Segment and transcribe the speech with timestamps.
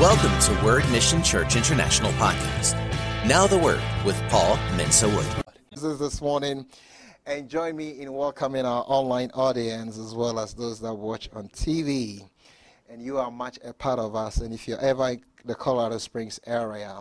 [0.00, 2.74] Welcome to Word Mission Church International Podcast.
[3.28, 5.24] Now the Word with Paul Mensa Wood.
[5.70, 6.66] This is this morning,
[7.26, 11.48] and join me in welcoming our online audience as well as those that watch on
[11.50, 12.28] TV.
[12.90, 14.38] And you are much a part of us.
[14.38, 17.00] And if you're ever in the Colorado Springs area,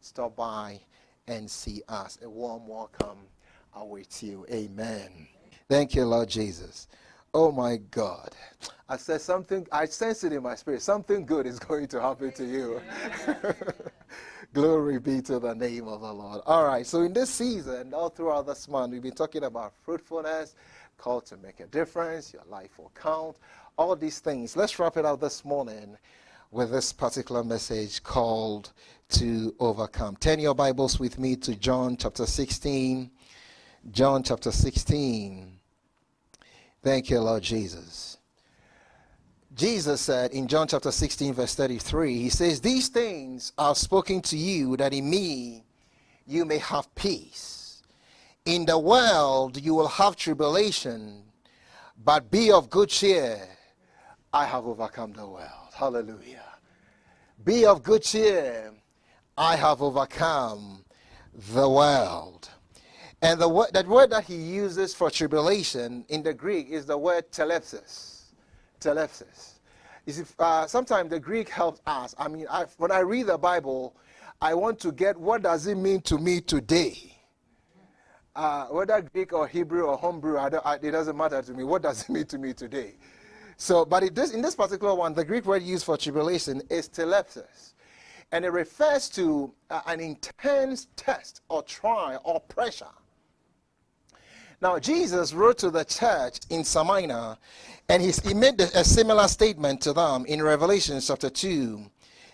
[0.00, 0.80] stop by
[1.26, 2.18] and see us.
[2.22, 3.20] A warm welcome
[3.74, 4.44] awaits you.
[4.52, 5.08] Amen.
[5.70, 6.88] Thank you, Lord Jesus.
[7.36, 8.30] Oh my God.
[8.88, 10.82] I said something, I sense it in my spirit.
[10.82, 12.80] Something good is going to happen to you.
[14.52, 16.42] Glory be to the name of the Lord.
[16.46, 20.54] All right, so in this season, all throughout this month, we've been talking about fruitfulness,
[20.96, 23.38] call to make a difference, your life will count,
[23.76, 24.56] all these things.
[24.56, 25.96] Let's wrap it up this morning
[26.52, 28.72] with this particular message called
[29.08, 30.14] to overcome.
[30.16, 33.10] Turn your Bibles with me to John chapter 16.
[33.90, 35.53] John chapter 16.
[36.84, 38.18] Thank you, Lord Jesus.
[39.54, 44.36] Jesus said in John chapter 16, verse 33, He says, These things are spoken to
[44.36, 45.64] you that in me
[46.26, 47.82] you may have peace.
[48.44, 51.22] In the world you will have tribulation,
[52.04, 53.40] but be of good cheer.
[54.34, 55.72] I have overcome the world.
[55.72, 56.44] Hallelujah.
[57.42, 58.72] Be of good cheer.
[59.38, 60.84] I have overcome
[61.54, 62.33] the world.
[63.22, 66.96] And the word, that word that he uses for tribulation in the Greek is the
[66.96, 68.24] word thlipsis.
[68.80, 69.54] Thlipsis.
[70.38, 72.14] Uh, sometimes the Greek helps us.
[72.18, 73.96] I mean, I, when I read the Bible,
[74.40, 77.16] I want to get what does it mean to me today.
[78.36, 81.64] Uh, whether Greek or Hebrew or Hebrew, I I, it doesn't matter to me.
[81.64, 82.96] What does it mean to me today?
[83.56, 86.88] So, but it does, in this particular one, the Greek word used for tribulation is
[86.88, 87.74] thlipsis
[88.32, 92.86] and it refers to uh, an intense test or trial or pressure
[94.60, 97.38] now, Jesus wrote to the church in Smyrna,
[97.88, 101.84] and he made a similar statement to them in Revelation chapter 2.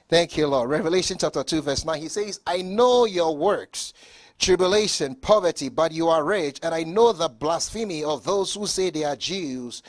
[0.08, 0.70] Thank you, Lord.
[0.70, 2.00] Revelation chapter 2, verse 9.
[2.00, 3.92] He says, I know your works,
[4.38, 8.90] tribulation, poverty, but you are rich, and I know the blasphemy of those who say
[8.90, 9.82] they are Jews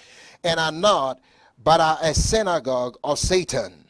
[0.43, 1.19] and are not,
[1.63, 3.80] but are a synagogue of Satan.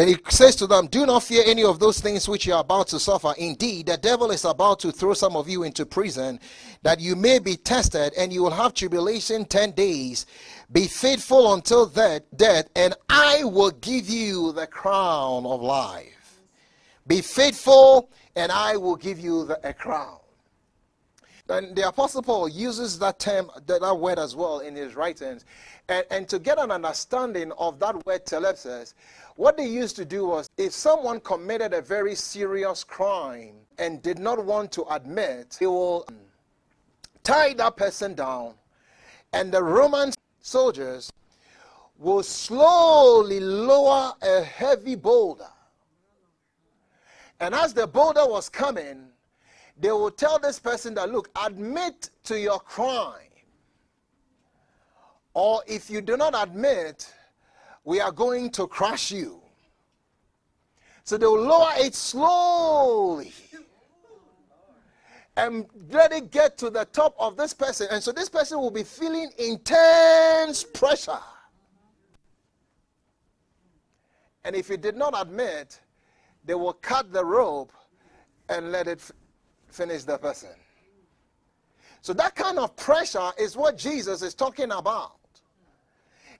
[0.00, 2.62] Then he says to them, Do not fear any of those things which you are
[2.62, 3.34] about to suffer.
[3.36, 6.40] Indeed, the devil is about to throw some of you into prison,
[6.80, 10.24] that you may be tested, and you will have tribulation 10 days.
[10.72, 16.40] Be faithful until that death, and I will give you the crown of life.
[17.06, 20.16] Be faithful, and I will give you the, a crown.
[21.50, 25.44] And the Apostle Paul uses that term, that, that word as well in his writings.
[25.88, 28.94] And, and to get an understanding of that word thlipsis,
[29.40, 34.18] what they used to do was if someone committed a very serious crime and did
[34.18, 36.16] not want to admit, they will um,
[37.22, 38.52] tie that person down,
[39.32, 40.12] and the Roman
[40.42, 41.10] soldiers
[41.96, 45.48] will slowly lower a heavy boulder.
[47.40, 49.06] And as the boulder was coming,
[49.80, 53.32] they will tell this person that, look, admit to your crime.
[55.32, 57.10] Or if you do not admit,
[57.84, 59.40] we are going to crush you.
[61.04, 63.32] So they will lower it slowly
[65.36, 67.88] and let it get to the top of this person.
[67.90, 71.18] And so this person will be feeling intense pressure.
[74.44, 75.80] And if he did not admit,
[76.44, 77.72] they will cut the rope
[78.48, 79.12] and let it f-
[79.68, 80.50] finish the person.
[82.02, 85.19] So that kind of pressure is what Jesus is talking about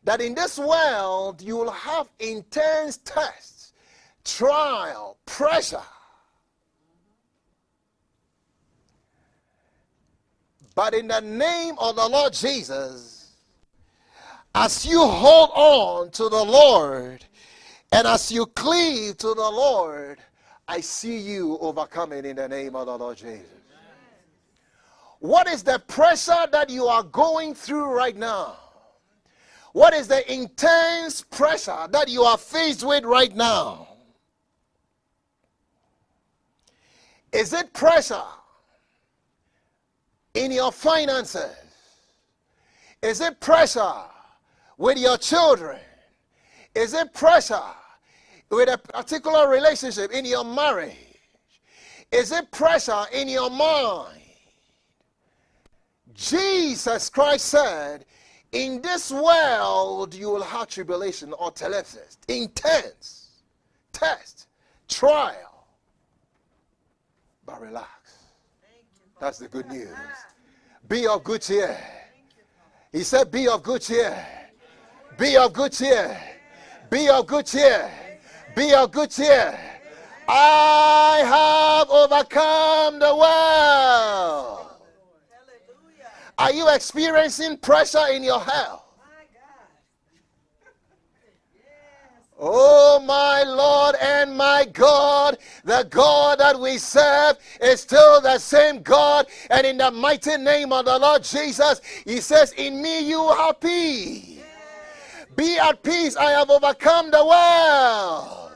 [0.05, 3.73] that in this world you will have intense tests,
[4.25, 5.83] trial, pressure.
[10.75, 13.33] But in the name of the Lord Jesus,
[14.55, 17.25] as you hold on to the Lord
[17.93, 20.19] and as you cleave to the Lord,
[20.67, 23.47] I see you overcoming in the name of the Lord Jesus.
[25.19, 28.57] What is the pressure that you are going through right now?
[29.73, 33.89] What is the intense pressure that you are faced with right now?
[37.33, 38.23] Is it pressure
[40.35, 41.57] in your finances?
[43.03, 44.03] Is it pressure
[44.77, 45.79] with your children?
[46.75, 47.61] Is it pressure
[48.51, 50.97] with a particular relationship in your marriage?
[52.11, 54.19] Is it pressure in your mind?
[56.15, 58.05] Jesus Christ said,
[58.53, 63.43] in this world, you will have tribulation or thlipsis, intense
[63.93, 64.49] test,
[64.89, 65.67] trial.
[67.47, 67.91] But relax.
[69.21, 69.89] That's the good news.
[70.89, 71.79] Be of good cheer.
[72.91, 74.27] He said, Be of good cheer.
[75.19, 76.19] Be of good cheer.
[76.91, 77.91] Be of good cheer.
[78.57, 79.59] Be of good cheer.
[80.29, 84.70] I have overcome the world.
[86.41, 88.85] Are you experiencing pressure in your health?
[92.43, 98.81] Oh, my Lord and my God, the God that we serve is still the same
[98.81, 99.27] God.
[99.51, 103.53] And in the mighty name of the Lord Jesus, He says, In me you are
[103.53, 104.41] peace.
[105.37, 106.17] Be at peace.
[106.17, 108.53] I have overcome the world.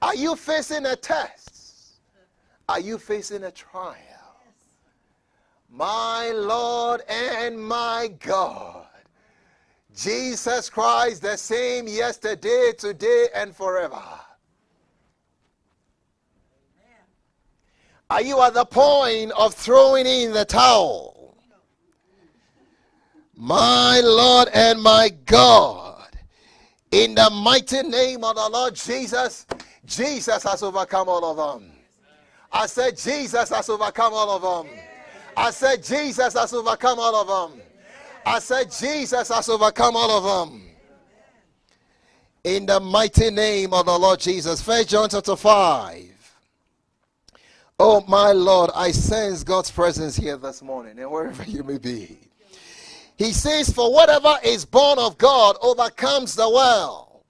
[0.00, 1.96] Are you facing a test?
[2.70, 4.07] Are you facing a trial?
[5.78, 8.88] My Lord and my God.
[9.94, 14.02] Jesus Christ, the same yesterday, today, and forever.
[18.10, 21.36] Are you at the point of throwing in the towel?
[23.36, 26.08] My Lord and my God,
[26.90, 29.46] in the mighty name of the Lord Jesus,
[29.86, 31.70] Jesus has overcome all of them.
[32.50, 34.87] I said, Jesus has overcome all of them.
[35.38, 37.62] I said, Jesus has overcome all of them.
[38.26, 40.62] I said, Jesus has overcome all of them.
[42.42, 44.60] In the mighty name of the Lord Jesus.
[44.60, 46.04] First John chapter 5.
[47.78, 52.18] Oh, my Lord, I sense God's presence here this morning and wherever you may be.
[53.16, 57.22] He says, For whatever is born of God overcomes the world.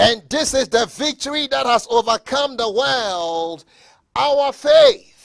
[0.00, 3.66] And this is the victory that has overcome the world,
[4.14, 5.15] our faith.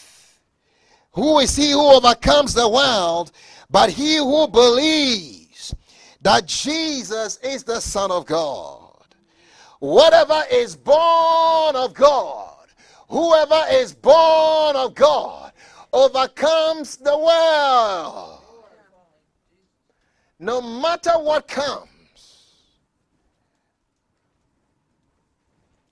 [1.14, 3.32] Who is he who overcomes the world?
[3.70, 5.76] But he who believes
[6.22, 9.06] that Jesus is the Son of God.
[9.80, 12.68] Whatever is born of God,
[13.10, 15.52] whoever is born of God,
[15.92, 18.42] overcomes the world.
[20.40, 21.90] No matter what comes,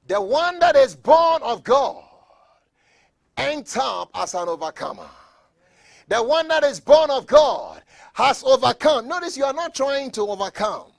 [0.07, 2.09] the one that is born of God
[3.39, 5.09] ends up as an overcomer.
[6.07, 7.81] The one that is born of God
[8.13, 9.07] has overcome.
[9.07, 10.91] Notice you are not trying to overcome.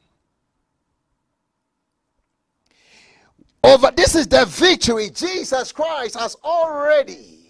[3.62, 5.10] Over this is the victory.
[5.10, 7.40] Jesus Christ has already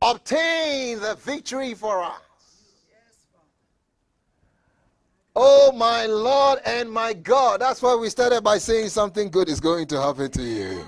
[0.00, 2.20] obtained the victory for us.
[5.36, 7.60] Oh, my Lord and my God.
[7.60, 10.84] That's why we started by saying something good is going to happen to you.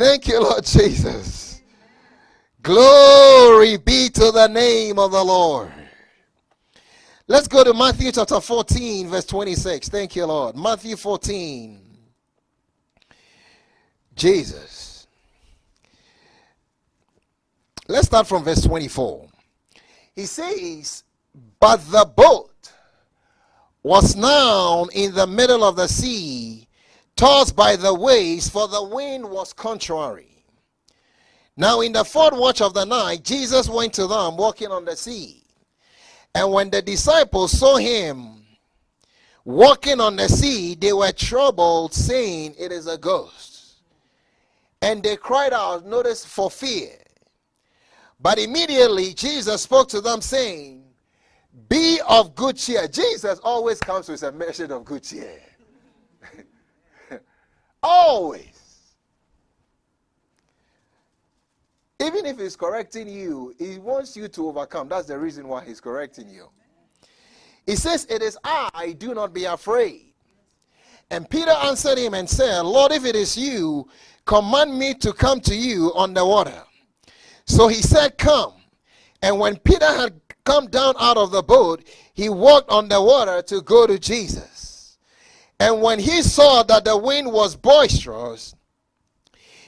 [0.00, 1.60] Thank you, Lord Jesus.
[2.62, 5.70] Glory be to the name of the Lord.
[7.26, 9.90] Let's go to Matthew chapter 14, verse 26.
[9.90, 10.56] Thank you, Lord.
[10.56, 11.82] Matthew 14.
[14.16, 15.06] Jesus.
[17.86, 19.28] Let's start from verse 24.
[20.16, 21.04] He says,
[21.60, 22.72] But the boat
[23.82, 26.66] was now in the middle of the sea,
[27.20, 30.42] tossed by the waves, for the wind was contrary.
[31.54, 34.96] Now, in the fourth watch of the night, Jesus went to them walking on the
[34.96, 35.44] sea.
[36.34, 38.42] And when the disciples saw him
[39.44, 43.74] walking on the sea, they were troubled, saying, It is a ghost.
[44.80, 46.92] And they cried out, notice, for fear.
[48.18, 50.84] But immediately Jesus spoke to them, saying,
[51.68, 52.88] Be of good cheer.
[52.88, 55.42] Jesus always comes with a message of good cheer.
[57.82, 58.46] Always.
[62.00, 64.88] Even if he's correcting you, he wants you to overcome.
[64.88, 66.48] That's the reason why he's correcting you.
[67.66, 70.14] He says, It is I, do not be afraid.
[71.10, 73.88] And Peter answered him and said, Lord, if it is you,
[74.24, 76.62] command me to come to you on the water.
[77.46, 78.54] So he said, Come.
[79.22, 81.84] And when Peter had come down out of the boat,
[82.14, 84.49] he walked on the water to go to Jesus.
[85.60, 88.54] And when he saw that the wind was boisterous,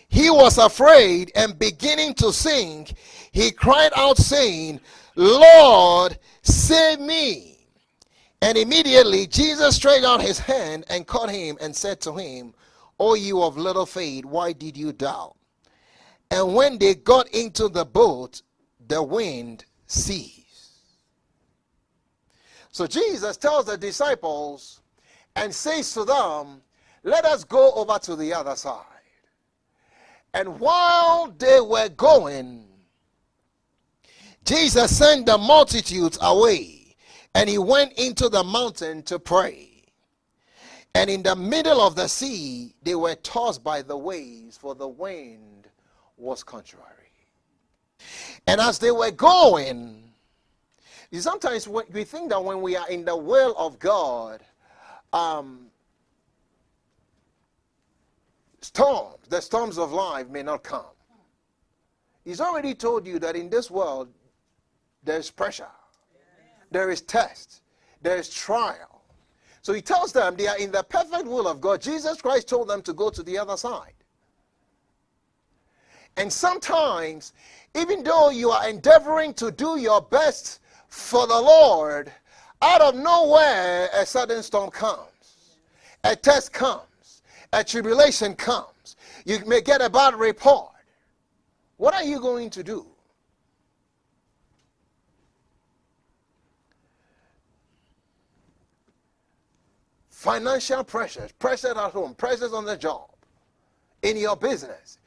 [0.09, 2.95] he was afraid and beginning to sink,
[3.31, 4.81] he cried out, saying,
[5.17, 7.69] Lord, save me.
[8.41, 12.55] And immediately Jesus stretched out his hand and caught him and said to him,
[12.99, 15.37] O you of little faith, why did you doubt?
[16.31, 18.41] And when they got into the boat,
[18.89, 20.39] the wind ceased.
[22.71, 24.82] So Jesus tells the disciples
[25.37, 26.63] and says to them,
[27.03, 28.85] Let us go over to the other side.
[30.35, 32.65] And while they were going,
[34.45, 36.97] Jesus sent the multitudes away,
[37.35, 39.69] and he went into the mountain to pray.
[40.95, 44.89] And in the middle of the sea, they were tossed by the waves, for the
[44.89, 45.69] wind
[46.17, 46.87] was contrary.
[48.47, 50.13] And as they were going,
[51.13, 54.43] sometimes we think that when we are in the will of God,
[55.13, 55.67] um,
[58.61, 60.87] storms, the storms of life may not come.
[62.25, 64.09] He's already told you that in this world
[65.03, 65.67] there's pressure,
[66.71, 67.63] there is test,
[68.01, 69.03] there is trial.
[69.63, 71.81] So he tells them they are in the perfect will of God.
[71.81, 73.95] Jesus Christ told them to go to the other side.
[76.17, 77.33] And sometimes,
[77.75, 82.13] even though you are endeavoring to do your best for the Lord,
[82.63, 85.59] out of nowhere a sudden storm comes,
[86.05, 88.97] a test comes, a tribulation comes.
[89.27, 90.71] You may get a bad report.
[91.77, 92.87] What are you going to do?
[100.09, 103.11] Financial pressures, pressures at home, pressures on the job,
[104.03, 104.99] in your business,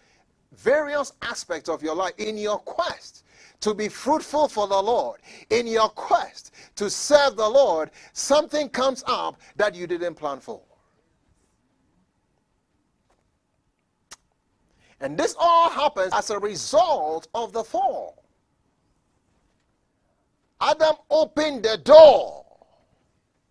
[0.52, 3.25] various aspects of your life, in your quest
[3.62, 9.04] to be fruitful for the Lord, in your quest to serve the Lord, something comes
[9.08, 10.62] up that you didn't plan for.
[15.02, 18.24] And this all happens as a result of the fall.
[20.62, 22.46] Adam opened the door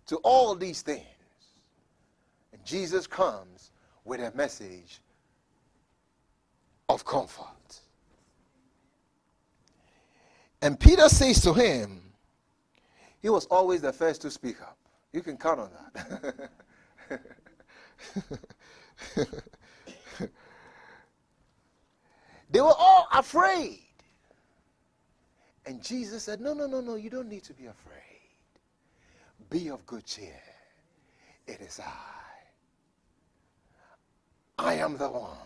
[0.06, 1.04] to all these things.
[2.52, 3.70] And Jesus comes
[4.04, 5.00] with a message
[6.88, 7.53] of comfort.
[10.64, 12.00] And Peter says to him,
[13.21, 14.78] he was always the first to speak up.
[15.12, 16.50] You can count on that.
[22.50, 23.80] they were all afraid.
[25.66, 28.23] And Jesus said, No, no, no, no, you don't need to be afraid.
[29.50, 30.40] Be of good cheer.
[31.47, 31.92] It is I.
[34.59, 35.37] I am the one.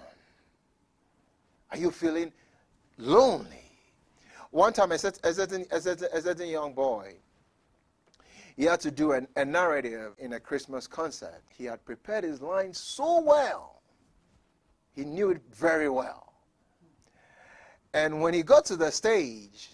[1.73, 2.33] Are you feeling
[2.99, 3.68] lonely?
[4.50, 7.14] One time, a certain, a certain, a certain, a certain young boy,
[8.57, 11.43] he had to do an, a narrative in a Christmas concert.
[11.49, 13.83] He had prepared his lines so well.
[14.95, 16.33] He knew it very well.
[17.95, 19.71] And when he got to the stage,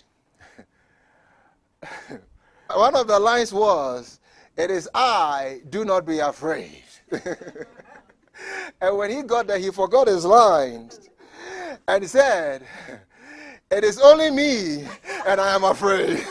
[2.74, 4.20] one of the lines was,
[4.56, 6.82] It is I, do not be afraid.
[8.80, 11.08] and when he got there, he forgot his lines
[11.86, 12.66] and he said,
[13.74, 14.86] it is only me,
[15.26, 16.24] and I am afraid.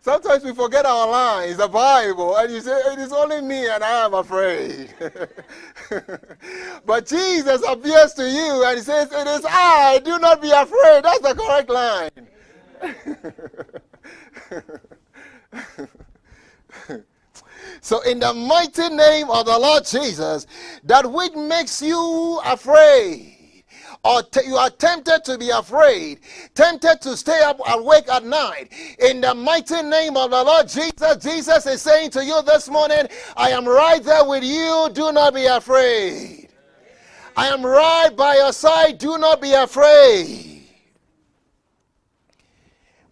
[0.00, 3.84] Sometimes we forget our lines, the Bible, and you say, It is only me, and
[3.84, 4.94] I am afraid.
[6.86, 11.04] but Jesus appears to you and he says, It is I, do not be afraid.
[11.04, 12.28] That's the correct line.
[17.84, 20.46] so, in the mighty name of the Lord Jesus,
[20.84, 23.64] that which makes you afraid,
[24.04, 26.20] or t- you are tempted to be afraid,
[26.54, 31.16] tempted to stay up awake at night, in the mighty name of the Lord Jesus,
[31.16, 34.88] Jesus is saying to you this morning, I am right there with you.
[34.92, 36.50] Do not be afraid.
[37.36, 38.98] I am right by your side.
[38.98, 40.51] Do not be afraid.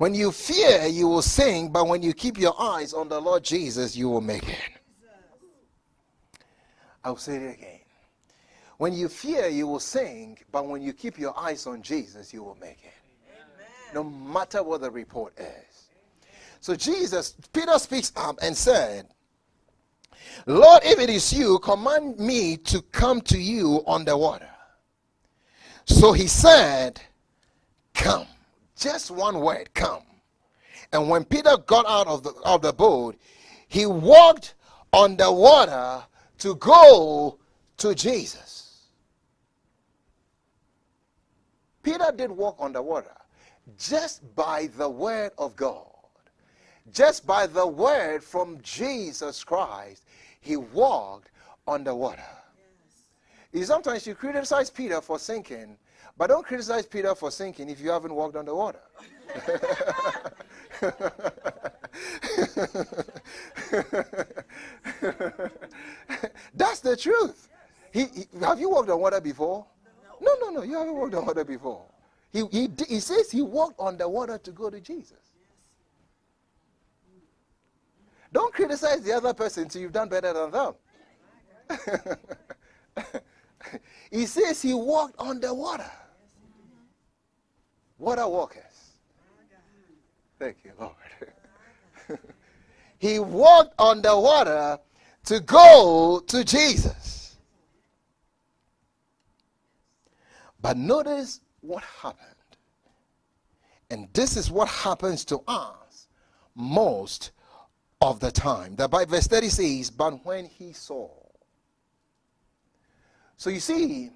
[0.01, 3.45] When you fear, you will sing, but when you keep your eyes on the Lord
[3.45, 4.59] Jesus, you will make it.
[7.05, 7.81] I'll say it again.
[8.79, 12.43] When you fear, you will sing, but when you keep your eyes on Jesus, you
[12.43, 12.95] will make it.
[13.29, 13.69] Amen.
[13.93, 15.89] No matter what the report is.
[16.63, 19.07] So Jesus, Peter speaks up and said,
[20.47, 24.49] Lord, if it is you, command me to come to you on the water.
[25.85, 27.03] So he said,
[27.93, 28.27] Come.
[28.81, 30.03] Just one word, come.
[30.93, 33.17] And when Peter got out of the, of the boat,
[33.69, 34.55] he walked
[34.93, 36.03] on the water
[36.39, 37.39] to go
[37.77, 38.89] to Jesus.
[41.83, 43.17] Peter did walk on the water
[43.79, 45.87] just by the word of God.
[46.93, 50.03] Just by the word from Jesus Christ,
[50.41, 51.31] he walked
[51.67, 52.23] on the water.
[53.53, 53.67] Yes.
[53.69, 55.77] Sometimes you criticize Peter for sinking,
[56.21, 58.81] but don't criticize Peter for sinking if you haven't walked on the water.
[66.55, 67.49] That's the truth.
[67.91, 69.65] He, he, have you walked on water before?
[70.21, 70.63] No, no, no.
[70.63, 71.87] You haven't walked on water before.
[72.31, 75.33] He, he, he says he walked on the water to go to Jesus.
[78.31, 80.75] Don't criticize the other person until you've done better than them.
[84.11, 85.91] he says he walked on the water.
[88.01, 88.63] Water walkers.
[90.39, 92.19] Thank you, Lord.
[92.99, 94.79] he walked on the water
[95.27, 97.37] to go to Jesus.
[100.63, 102.27] But notice what happened.
[103.91, 106.09] And this is what happens to us
[106.55, 107.33] most
[108.01, 108.77] of the time.
[108.77, 111.11] The Bible, verse 30 says, But when he saw.
[113.37, 114.11] So you see,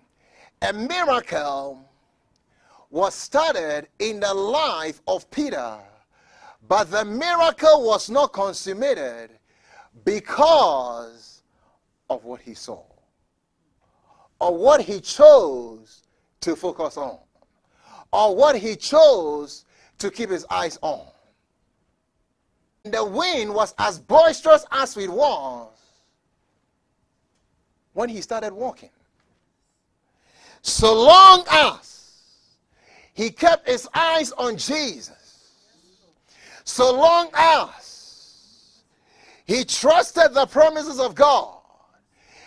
[0.63, 1.87] a miracle
[2.95, 5.81] was started in the life of Peter,
[6.69, 9.31] but the miracle was not consummated
[10.05, 11.43] because
[12.09, 12.81] of what he saw
[14.39, 16.05] or what he chose
[16.41, 17.19] to focus on
[18.13, 19.65] or what he chose
[19.99, 21.05] to keep his eyes on.
[22.85, 25.73] The wind was as boisterous as it was
[27.93, 28.91] when he started walking.
[30.63, 31.95] So long as
[33.15, 35.51] he kept his eyes on Jesus,
[36.65, 38.83] so long as
[39.47, 41.59] he trusted the promises of God,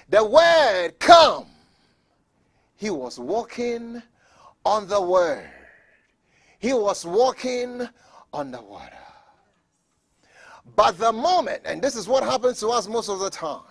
[0.10, 1.46] the word come,
[2.76, 4.02] he was walking
[4.66, 5.50] on the word.
[6.60, 7.88] He was walking
[8.34, 8.92] on the water.
[10.76, 13.62] But the moment, and this is what happens to us most of the time,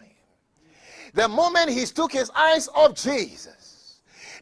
[1.15, 3.56] the moment he took his eyes off Jesus,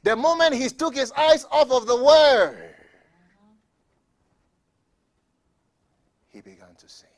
[0.05, 2.75] the moment he took his eyes off of the word,
[6.29, 7.11] he began to sink.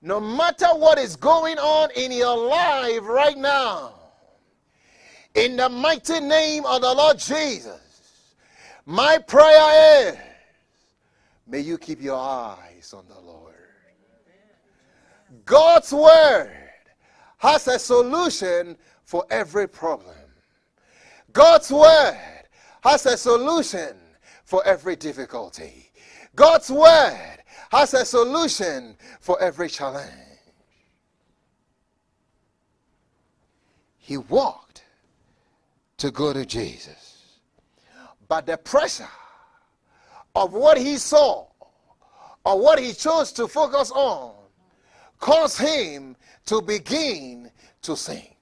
[0.00, 3.92] No matter what is going on in your life right now,
[5.34, 8.34] in the mighty name of the Lord Jesus,
[8.86, 10.16] my prayer is
[11.46, 13.54] may you keep your eyes on the Lord.
[15.44, 16.50] God's word
[17.36, 20.16] has a solution for every problem.
[21.32, 22.18] God's word
[22.82, 23.96] has a solution
[24.44, 25.90] for every difficulty.
[26.34, 27.38] God's word
[27.70, 30.10] has a solution for every challenge.
[33.98, 34.84] He walked
[35.96, 37.38] to go to Jesus.
[38.28, 39.08] But the pressure
[40.34, 41.46] of what he saw
[42.44, 44.34] or what he chose to focus on
[45.18, 47.50] caused him to begin
[47.82, 48.33] to sink.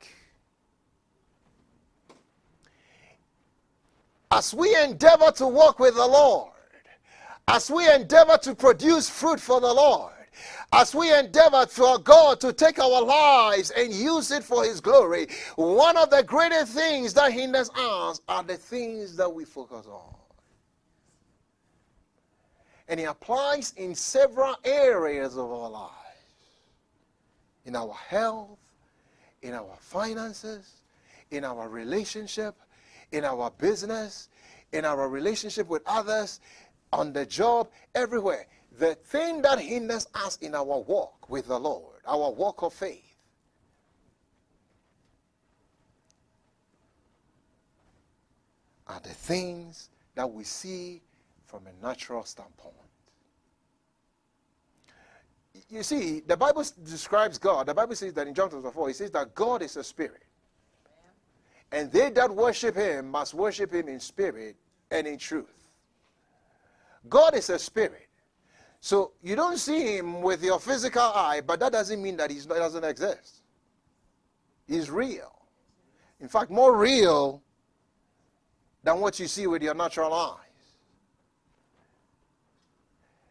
[4.32, 6.52] As we endeavor to walk with the Lord,
[7.48, 10.14] as we endeavor to produce fruit for the Lord,
[10.72, 15.26] as we endeavor for God to take our lives and use it for His glory,
[15.56, 20.14] one of the greatest things that hinders us are the things that we focus on.
[22.88, 25.92] And it applies in several areas of our lives
[27.66, 28.58] in our health,
[29.42, 30.82] in our finances,
[31.30, 32.56] in our relationship,
[33.12, 34.28] in our business,
[34.72, 36.40] in our relationship with others,
[36.92, 38.46] on the job, everywhere
[38.78, 43.16] the thing that hinders us in our walk with the Lord, our walk of faith,
[48.86, 51.02] are the things that we see
[51.46, 52.74] from a natural standpoint.
[55.68, 57.66] You see, the Bible describes God.
[57.66, 60.24] The Bible says that in John chapter 4, it says that God is a spirit.
[61.72, 64.56] And they that worship him must worship him in spirit
[64.90, 65.68] and in truth.
[67.08, 68.08] God is a spirit.
[68.80, 72.40] So you don't see him with your physical eye, but that doesn't mean that he
[72.40, 73.42] doesn't exist.
[74.66, 75.32] He's real.
[76.20, 77.42] In fact, more real
[78.82, 80.38] than what you see with your natural eyes.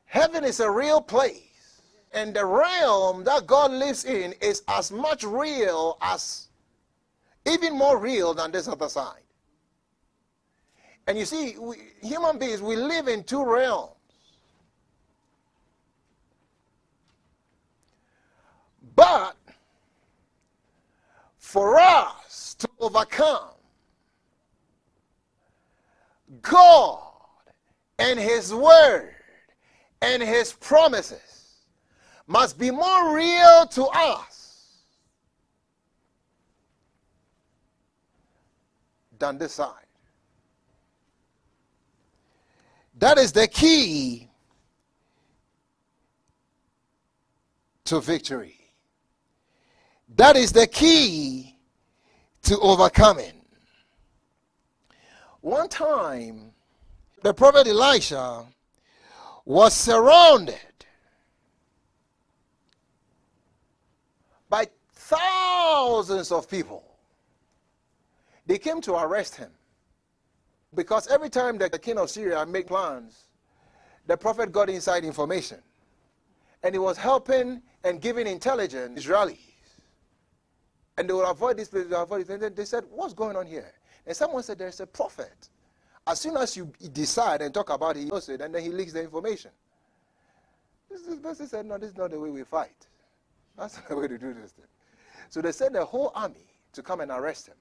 [0.06, 1.82] Heaven is a real place,
[2.14, 6.50] and the realm that God lives in is as much real as,
[7.46, 9.24] even more real than this other side.
[11.08, 13.96] And you see, we, human beings, we live in two realms.
[18.96, 19.36] But
[21.38, 23.50] for us to overcome,
[26.42, 27.00] God
[27.98, 29.16] and His Word
[30.02, 31.66] and His promises
[32.28, 34.41] must be more real to us
[39.22, 39.88] than this side.
[43.00, 44.28] That is the key
[47.86, 48.58] to victory.
[50.18, 51.56] That is the key
[52.44, 53.46] to overcoming.
[55.40, 56.52] One time,
[57.24, 58.46] the prophet Elisha
[59.46, 60.58] was surrounded
[64.50, 66.91] by thousands of people.
[68.52, 69.50] They came to arrest him
[70.76, 73.28] because every time the king of Syria made plans,
[74.08, 75.60] the prophet got inside information
[76.62, 79.40] and he was helping and giving intelligence to Israelis.
[80.98, 82.44] And they would avoid this place, they would avoid it.
[82.44, 83.72] And they said, What's going on here?
[84.06, 85.48] And someone said, There's a prophet.
[86.06, 88.70] As soon as you decide and talk about it, he knows it, and then he
[88.70, 89.52] leaks the information.
[90.90, 92.86] This, this person said, No, this is not the way we fight.
[93.58, 94.66] That's not the way to do this thing.
[95.30, 97.56] So they sent the whole army to come and arrest him.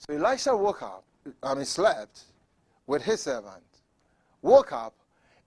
[0.00, 1.04] So Elisha woke up,
[1.42, 2.22] I mean, slept
[2.86, 3.62] with his servant,
[4.40, 4.94] woke up,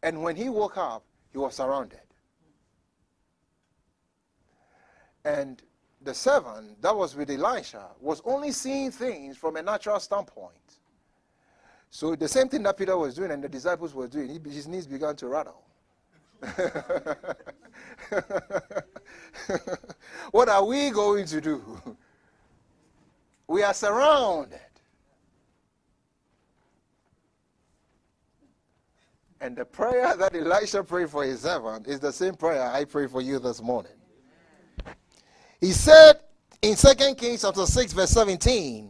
[0.03, 1.99] and when he woke up, he was surrounded.
[5.25, 5.59] And
[6.03, 10.51] the servant that was with Elisha was only seeing things from a natural standpoint.
[11.89, 14.85] So the same thing that Peter was doing and the disciples were doing, his knees
[14.85, 15.63] began to rattle.
[20.31, 21.79] what are we going to do?
[23.47, 24.59] We are surrounded.
[29.41, 33.07] And the prayer that Elisha prayed for his servant is the same prayer I pray
[33.07, 33.91] for you this morning.
[35.59, 36.21] He said
[36.61, 38.89] in 2 Kings chapter 6, verse 17,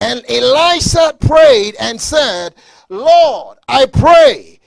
[0.00, 2.54] and Elisha prayed and said,
[2.88, 4.58] Lord, I pray,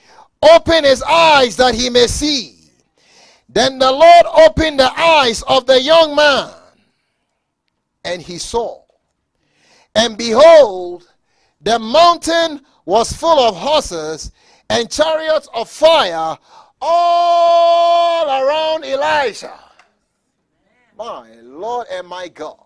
[0.41, 2.69] open his eyes that he may see.
[3.49, 6.51] Then the Lord opened the eyes of the young man,
[8.03, 8.81] and he saw.
[9.95, 11.07] And behold,
[11.61, 14.31] the mountain was full of horses
[14.69, 16.37] and chariots of fire
[16.81, 19.59] all around Elisha
[20.97, 22.57] my Lord and my God.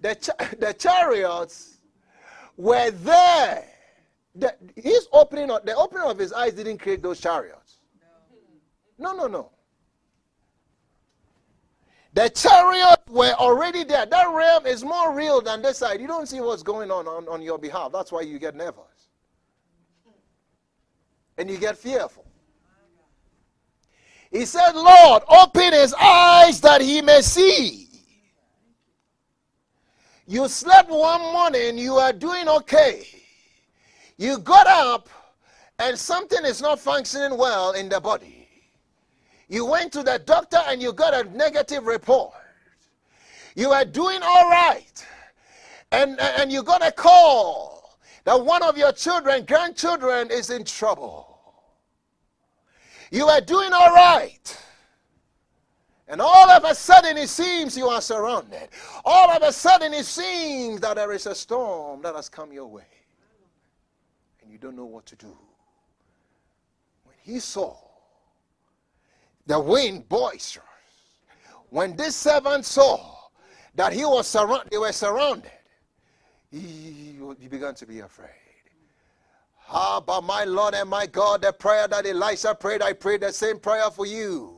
[0.00, 1.78] The, the chariots
[2.56, 3.64] were there.
[4.34, 7.78] The, his opening, of, the opening of his eyes didn't create those chariots.
[8.98, 9.50] No, no, no.
[12.14, 14.06] The chariots were already there.
[14.06, 16.00] That realm is more real than this side.
[16.00, 17.90] You don't see what's going on, on on your behalf.
[17.92, 19.08] That's why you get nervous.
[21.36, 22.24] And you get fearful.
[24.30, 27.88] He said, Lord, open his eyes that he may see.
[30.26, 33.06] You slept one morning, you are doing okay.
[34.16, 35.08] You got up,
[35.78, 38.33] and something is not functioning well in the body.
[39.48, 42.32] You went to the doctor and you got a negative report.
[43.54, 45.06] You are doing all right.
[45.92, 51.38] And, and you got a call that one of your children, grandchildren, is in trouble.
[53.10, 54.60] You are doing all right.
[56.08, 58.68] And all of a sudden, it seems you are surrounded.
[59.04, 62.66] All of a sudden, it seems that there is a storm that has come your
[62.66, 62.84] way.
[64.42, 65.36] And you don't know what to do.
[67.04, 67.83] When he saw
[69.46, 70.66] the wind boisterous,
[71.70, 73.14] when this servant saw
[73.74, 75.50] that he was surrounded, they were surrounded,
[76.50, 78.30] he, he began to be afraid.
[79.68, 83.32] Ah, but my Lord and my God, the prayer that Elisha prayed, I pray the
[83.32, 84.53] same prayer for you.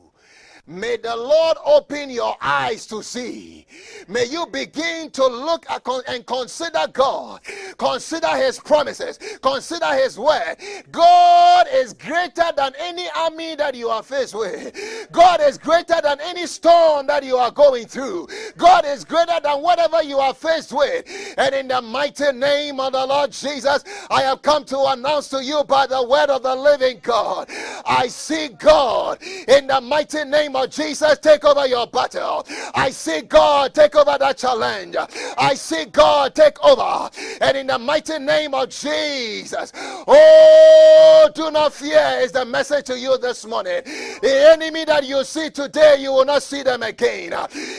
[0.68, 3.66] May the Lord open your eyes to see.
[4.08, 5.64] May you begin to look
[6.08, 7.40] and consider God.
[7.78, 9.18] Consider His promises.
[9.42, 10.56] Consider His word.
[10.90, 14.76] God is greater than any army that you are faced with.
[15.12, 18.26] God is greater than any storm that you are going through.
[18.56, 21.04] God is greater than whatever you are faced with.
[21.38, 25.44] And in the mighty name of the Lord Jesus, I have come to announce to
[25.44, 27.48] you by the word of the living God.
[27.86, 32.46] I see God in the mighty name of Jesus take over your battle.
[32.74, 34.96] I see God take over that challenge.
[35.38, 37.10] I see God take over.
[37.40, 42.98] And in the mighty name of Jesus, oh, do not fear is the message to
[42.98, 43.82] you this morning.
[43.84, 47.32] The enemy that you see today, you will not see them again.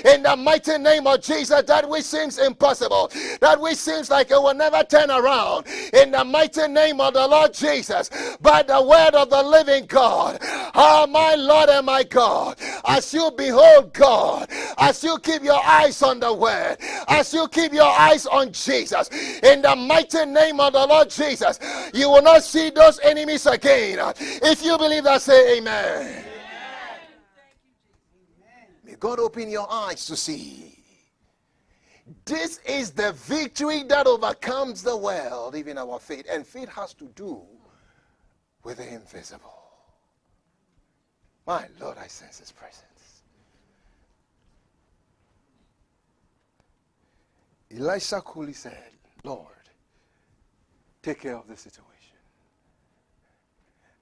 [0.06, 3.12] In the mighty name of Jesus, that which seems impossible,
[3.42, 5.68] that which seems like it will never turn around.
[5.94, 8.10] In the mighty name of the Lord Jesus,
[8.42, 10.40] by the word of the living God,
[10.76, 16.02] oh, my Lord and my God, as you behold God, as you keep your eyes
[16.02, 16.78] on the word,
[17.08, 19.10] as you keep your eyes on Jesus,
[19.44, 21.60] in the mighty name of the Lord Jesus,
[21.94, 24.00] you will not see those enemies again.
[24.20, 26.26] If you believe that, say amen.
[28.84, 30.74] May God open your eyes to see.
[32.24, 36.26] This is the victory that overcomes the world, even our faith.
[36.30, 37.42] And faith has to do
[38.64, 39.57] with the invisible.
[41.48, 42.84] My Lord, I sense His presence.
[47.76, 48.92] Elisha coolly said,
[49.24, 49.48] Lord,
[51.02, 51.88] take care of the situation.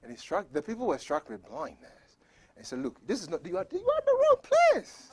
[0.04, 1.90] And he struck, the people were struck with blindness.
[2.58, 4.38] And said, Look, this is not, you are, you are the wrong
[4.72, 5.12] place.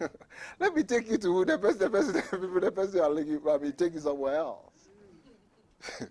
[0.58, 2.12] Let me take you to the person, the person,
[2.60, 3.54] the person you are looking for.
[3.54, 4.88] I mean, take you somewhere else.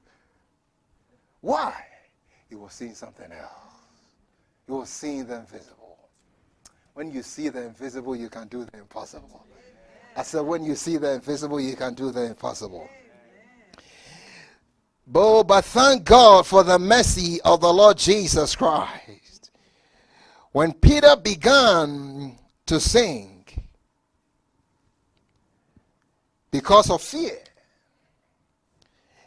[1.41, 1.75] Why?
[2.49, 3.72] He was seeing something else.
[4.65, 5.97] He was seeing the invisible.
[6.93, 9.45] When you see the invisible, you can do the impossible.
[10.15, 12.87] I said, when you see the invisible, you can do the impossible.
[15.05, 19.51] But, but thank God for the mercy of the Lord Jesus Christ.
[20.51, 23.45] When Peter began to sing
[26.51, 27.39] because of fear,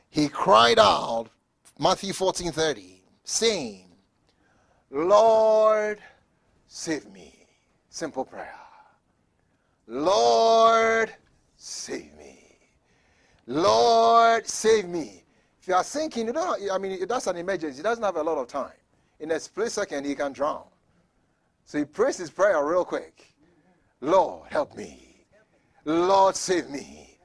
[0.08, 1.26] he cried out,
[1.78, 3.85] Matthew 14 30, saying,
[4.90, 5.98] Lord,
[6.66, 7.46] save me.
[7.88, 8.54] Simple prayer.
[9.86, 11.12] Lord,
[11.56, 12.58] save me.
[13.46, 15.22] Lord, save me.
[15.60, 17.78] If you are sinking, you don't, I mean, that's an emergency.
[17.78, 18.72] He doesn't have a lot of time.
[19.18, 20.64] In a split second, he can drown.
[21.64, 23.34] So he prays his prayer real quick.
[24.00, 25.24] Lord, help me.
[25.84, 27.18] Lord, save me.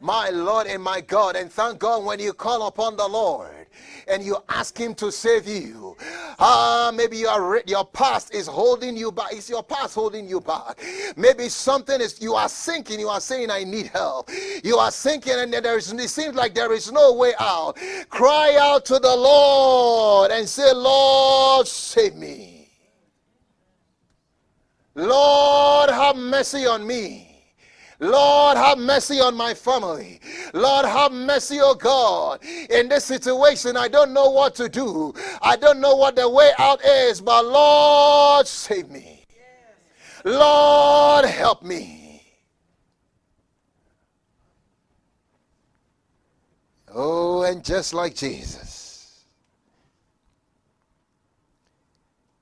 [0.00, 1.36] My Lord and my God.
[1.36, 3.53] And thank God when you call upon the Lord,
[4.08, 5.96] and you ask Him to save you.
[6.38, 9.32] Ah, maybe you are your past is holding you back.
[9.32, 10.80] Is your past holding you back?
[11.16, 13.00] Maybe something is you are sinking.
[13.00, 14.30] You are saying, "I need help."
[14.62, 15.92] You are sinking, and there is.
[15.92, 17.78] It seems like there is no way out.
[18.08, 22.70] Cry out to the Lord and say, "Lord, save me."
[24.94, 27.33] Lord, have mercy on me.
[28.00, 30.20] Lord, have mercy on my family.
[30.52, 32.44] Lord, have mercy, oh God.
[32.44, 35.14] In this situation, I don't know what to do.
[35.40, 39.24] I don't know what the way out is, but Lord, save me.
[40.24, 42.22] Lord, help me.
[46.92, 49.24] Oh, and just like Jesus.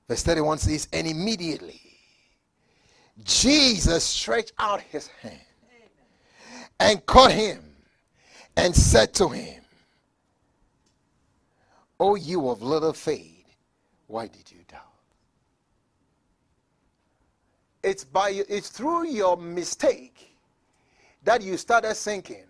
[0.09, 1.92] Verse 31 says, and immediately
[3.25, 5.39] Jesus stretched out his hand
[6.81, 7.63] and caught him
[8.57, 9.63] and said to him,
[12.01, 13.45] O you of little faith,
[14.09, 14.81] why did you doubt?
[17.83, 20.37] It's by it's through your mistake
[21.25, 22.45] that you started sinking.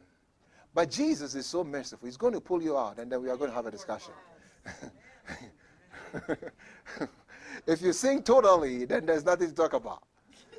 [0.74, 2.06] But Jesus is so merciful.
[2.06, 4.14] He's going to pull you out, and then we are going to have a discussion.
[7.66, 10.02] if you sink totally, then there's nothing to talk about.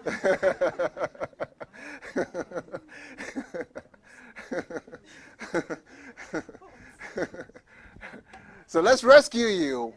[8.67, 9.93] so let's rescue you.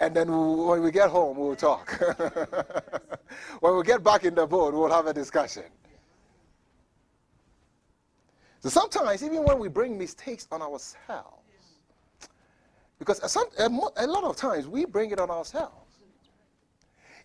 [0.00, 1.98] And then when we get home, we'll talk.
[3.60, 5.64] when we get back in the boat, we'll have a discussion.
[8.60, 11.44] So sometimes, even when we bring mistakes on ourselves,
[12.98, 15.74] because some, a lot of times we bring it on ourselves.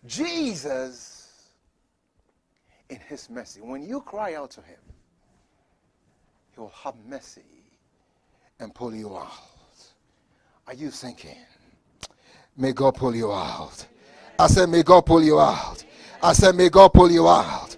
[0.06, 1.21] Jesus
[2.92, 3.60] in his mercy.
[3.60, 4.78] When you cry out to him,
[6.52, 7.40] he will have mercy
[8.60, 9.30] and pull you out.
[10.66, 11.38] Are you thinking?
[12.56, 13.86] May God pull you out.
[14.38, 15.82] I said, May God pull you out.
[16.22, 17.76] I said, May God pull you out.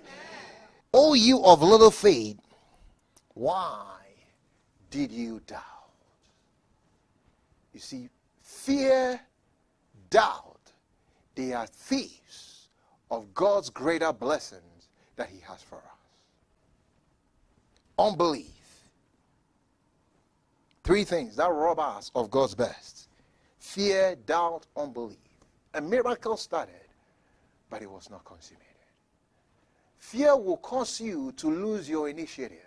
[0.92, 2.38] Oh, you of little faith,
[3.34, 3.84] why
[4.90, 5.60] did you doubt?
[7.72, 8.08] You see,
[8.42, 9.20] fear,
[10.10, 10.72] doubt,
[11.34, 12.68] they are thieves
[13.10, 14.73] of God's greater blessings
[15.16, 15.82] that He has for us.
[17.98, 18.50] Unbelief.
[20.82, 23.08] Three things that rob us of God's best
[23.58, 25.16] fear, doubt, unbelief.
[25.72, 26.74] A miracle started,
[27.70, 28.68] but it was not consummated.
[29.98, 32.58] Fear will cause you to lose your initiative.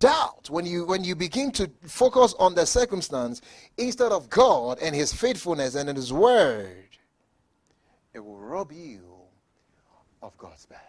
[0.00, 3.40] Doubt, when you when you begin to focus on the circumstance
[3.78, 6.88] instead of God and His faithfulness and His word,
[8.12, 9.15] it will rob you
[10.26, 10.82] of God's best.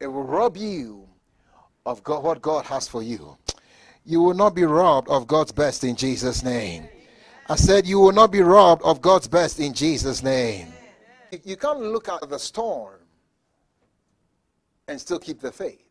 [0.00, 1.08] It will rob you
[1.86, 3.36] of God, what God has for you.
[4.04, 6.88] You will not be robbed of God's best in Jesus' name.
[7.48, 10.72] I said, You will not be robbed of God's best in Jesus' name.
[11.44, 12.98] You can't look at the storm
[14.88, 15.88] and still keep the faith.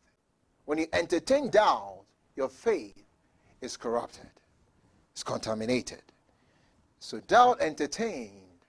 [0.65, 2.03] When you entertain doubt,
[2.35, 3.01] your faith
[3.61, 4.29] is corrupted,
[5.13, 6.01] it's contaminated.
[6.99, 8.65] So, doubt entertained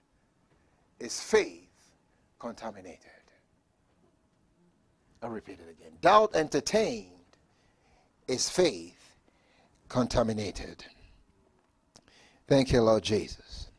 [0.99, 1.69] is faith
[2.39, 3.12] contaminated.
[5.23, 5.93] I'll repeat it again.
[6.01, 7.11] Doubt entertained
[8.27, 9.15] is faith
[9.87, 10.83] contaminated.
[12.47, 13.69] Thank you, Lord Jesus.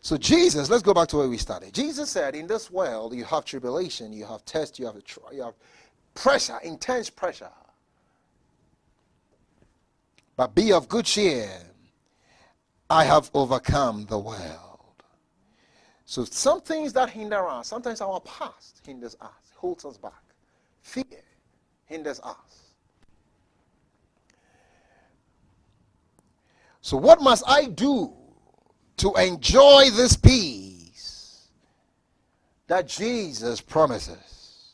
[0.00, 1.74] So, Jesus, let's go back to where we started.
[1.74, 4.90] Jesus said, In this world, you have tribulation, you have test, you
[5.32, 5.54] you have
[6.14, 7.50] pressure, intense pressure.
[10.36, 11.50] But be of good cheer.
[12.88, 15.02] I have overcome the world.
[16.04, 20.12] So, some things that hinder us, sometimes our past hinders us, holds us back.
[20.86, 21.22] Fear
[21.86, 22.36] hinders us.
[26.80, 28.12] So, what must I do
[28.98, 31.48] to enjoy this peace
[32.66, 34.72] that Jesus promises.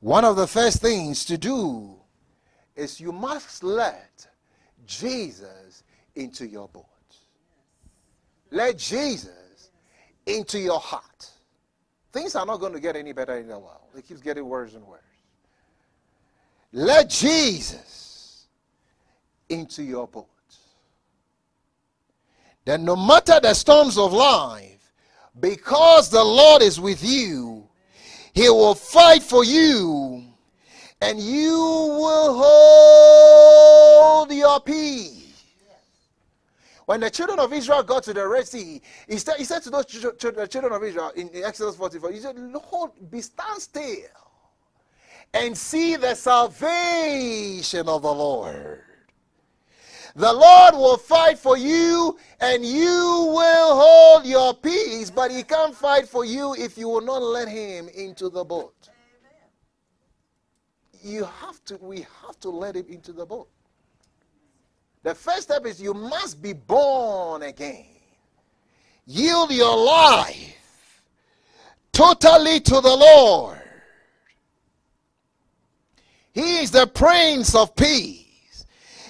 [0.00, 1.96] One of the first things to do
[2.74, 4.26] is you must let
[4.86, 5.82] Jesus
[6.14, 6.86] into your boat.
[8.50, 9.70] Let Jesus
[10.26, 11.30] into your heart.
[12.12, 13.82] Things are not going to get any better in the world.
[13.96, 15.00] It keeps getting worse and worse.
[16.72, 18.46] Let Jesus
[19.48, 20.26] into your boat.
[22.64, 24.92] Then, no matter the storms of life,
[25.38, 27.68] because the Lord is with you,
[28.32, 30.24] He will fight for you,
[31.00, 35.19] and you will hold your peace.
[36.90, 39.70] When the children of Israel got to the Red Sea, he said, he said to
[39.70, 43.62] those ch- ch- children of Israel in, in Exodus 44, he said, Lord, be stand
[43.62, 44.08] still
[45.32, 48.82] and see the salvation of the Lord.
[50.16, 55.76] The Lord will fight for you and you will hold your peace, but He can't
[55.76, 58.88] fight for you if you will not let Him into the boat.
[61.04, 63.48] You have to, we have to let Him into the boat.
[65.02, 67.86] The first step is you must be born again.
[69.06, 71.02] Yield your life
[71.92, 73.60] totally to the Lord.
[76.32, 78.66] He is the Prince of Peace.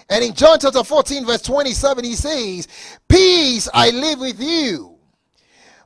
[0.08, 2.68] And in John chapter 14, verse 27, he says,
[3.08, 4.96] Peace I live with you.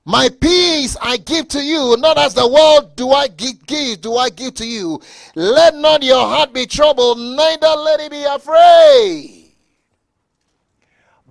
[0.06, 4.28] My peace I give to you, not as the world do I give, do I
[4.28, 5.00] give to you.
[5.34, 9.43] Let not your heart be troubled, neither let it be afraid.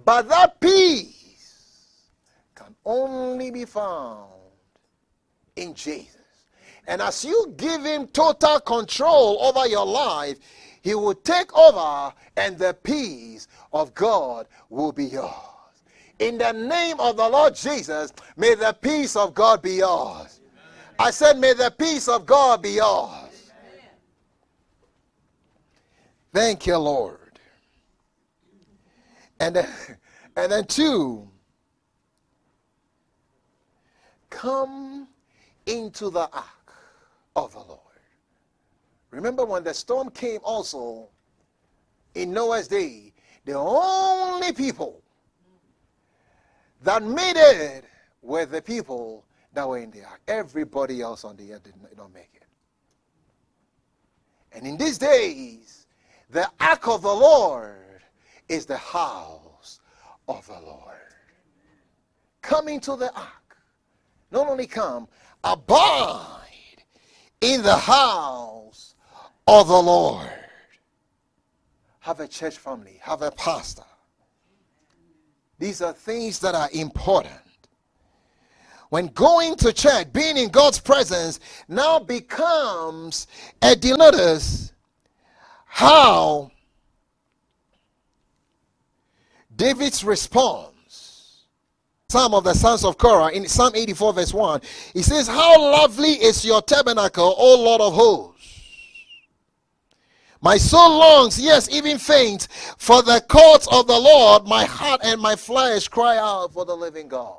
[0.05, 2.09] But that peace
[2.55, 4.29] can only be found
[5.55, 6.17] in Jesus.
[6.87, 10.37] And as you give him total control over your life,
[10.81, 15.31] he will take over and the peace of God will be yours.
[16.19, 20.41] In the name of the Lord Jesus, may the peace of God be yours.
[20.99, 23.51] I said, may the peace of God be yours.
[26.33, 27.22] Thank you, Lord.
[29.39, 29.69] And then,
[30.35, 31.29] and then two,
[34.29, 35.07] come
[35.65, 36.73] into the ark
[37.35, 37.79] of the Lord.
[39.11, 41.09] Remember when the storm came also
[42.15, 43.13] in Noah's day,
[43.45, 45.01] the only people
[46.81, 47.85] that made it
[48.21, 50.21] were the people that were in the ark.
[50.27, 52.45] Everybody else on the earth did not make it.
[54.51, 55.87] And in these days,
[56.29, 57.92] the ark of the Lord
[58.49, 59.79] is the house
[60.27, 60.97] of the Lord.
[62.41, 63.57] Come into the ark.
[64.31, 65.07] Not only come,
[65.43, 66.83] abide
[67.41, 68.95] in the house
[69.47, 70.29] of the Lord.
[71.99, 73.83] Have a church family, have a pastor.
[75.59, 77.35] These are things that are important.
[78.89, 83.27] When going to church, being in God's presence now becomes
[83.61, 84.73] a notice
[85.65, 86.51] how
[89.55, 90.73] David's response
[92.13, 94.61] Psalm of the sons of Korah in Psalm 84, verse 1.
[94.93, 98.33] He says, How lovely is your tabernacle, O Lord of hosts!
[100.39, 104.45] My soul longs, yes, even faints, for the courts of the Lord.
[104.45, 107.35] My heart and my flesh cry out for the living God.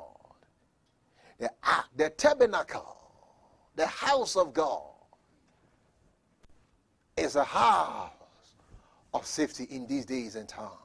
[1.39, 1.49] The,
[1.95, 2.97] the tabernacle,
[3.77, 4.81] the house of God,
[7.15, 8.11] is a house
[9.13, 10.84] of safety in these days and times.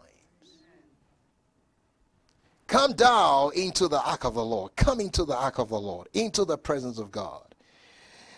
[2.70, 4.76] Come down into the ark of the Lord.
[4.76, 7.42] Come into the ark of the Lord, into the presence of God.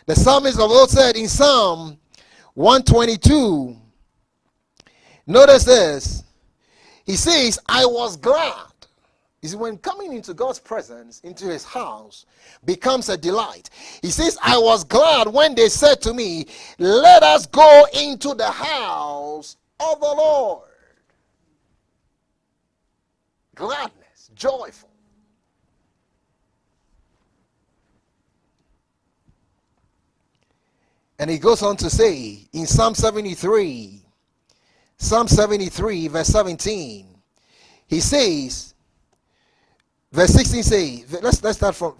[0.06, 1.98] The psalmist of old said in Psalm
[2.54, 3.76] 122.
[5.26, 6.24] Notice this.
[7.04, 8.72] He says, I was glad.
[9.42, 12.24] See, when coming into God's presence, into his house,
[12.64, 13.68] becomes a delight.
[14.00, 16.46] He says, I was glad when they said to me,
[16.78, 20.70] Let us go into the house of the Lord.
[23.54, 24.01] Gladness,
[24.34, 24.88] joyful.
[31.18, 34.02] And he goes on to say in Psalm 73,
[34.96, 37.06] Psalm 73, verse 17,
[37.86, 38.74] he says,
[40.10, 41.94] verse 16 says, let's, let's start from,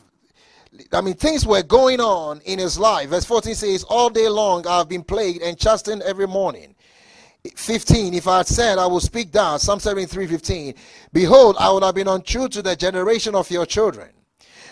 [0.93, 3.11] I mean, things were going on in his life.
[3.11, 6.75] Verse 14 says, All day long I have been plagued and chastened every morning.
[7.57, 10.75] 15, if I had said I will speak down, Psalm 73, 15,
[11.13, 14.11] behold, I would have been untrue to the generation of your children.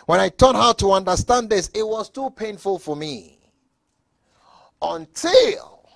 [0.07, 3.39] When I taught how to understand this, it was too painful for me
[4.83, 5.89] until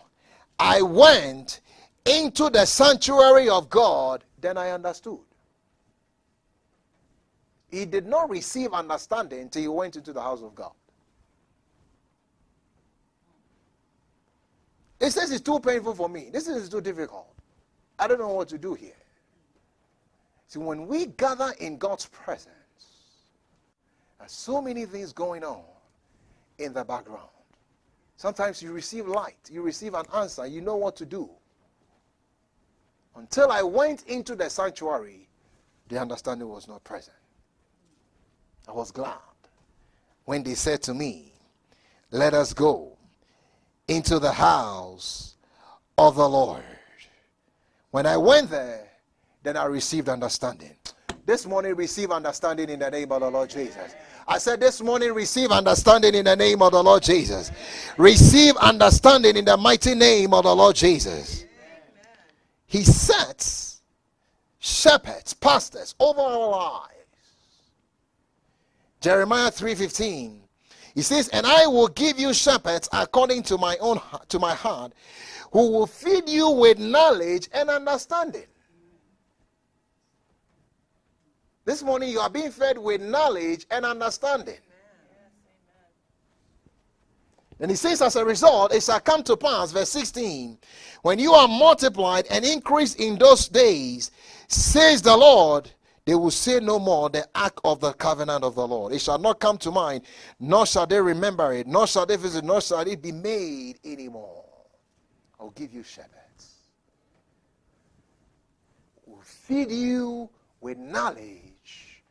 [0.58, 1.60] I went
[2.06, 5.20] into the sanctuary of God, then I understood.
[7.70, 10.72] he did not receive understanding until he went into the house of God.
[15.04, 16.30] He says it's too painful for me.
[16.32, 17.28] This is too difficult.
[17.98, 18.96] I don't know what to do here.
[20.46, 22.48] See, when we gather in God's presence,
[24.18, 25.62] there's so many things going on
[26.58, 27.28] in the background.
[28.16, 31.28] Sometimes you receive light, you receive an answer, you know what to do.
[33.14, 35.28] Until I went into the sanctuary,
[35.88, 37.16] the understanding was not present.
[38.66, 39.18] I was glad
[40.24, 41.34] when they said to me,
[42.10, 42.96] Let us go
[43.88, 45.34] into the house
[45.98, 46.62] of the Lord.
[47.90, 48.88] When I went there,
[49.42, 50.74] then I received understanding.
[51.26, 53.94] This morning, receive understanding in the name of the Lord Jesus.
[54.26, 57.50] I said this morning, receive understanding in the name of the Lord Jesus.
[57.96, 61.44] Receive understanding in the mighty name of the Lord Jesus.
[62.66, 63.82] He sets
[64.58, 66.90] shepherds, pastors over our lives.
[69.00, 70.43] Jeremiah 3:15.
[70.94, 74.92] He says, "And I will give you shepherds according to my own to my heart,
[75.52, 78.46] who will feed you with knowledge and understanding."
[81.64, 84.58] This morning you are being fed with knowledge and understanding.
[87.60, 90.58] And he says, as a result, it shall come to pass, verse 16,
[91.02, 94.10] when you are multiplied and increased in those days,
[94.48, 95.70] says the Lord,
[96.06, 98.92] they will say no more the ark of the covenant of the Lord.
[98.92, 100.02] It shall not come to mind,
[100.38, 104.44] nor shall they remember it, nor shall they visit, nor shall it be made anymore.
[105.40, 106.54] I'll give you shepherds.
[109.06, 110.28] Will feed you
[110.60, 112.02] with knowledge